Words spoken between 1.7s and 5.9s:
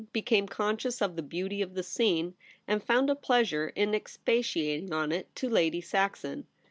the scene, and found a pleasure in expatiating on it to Lady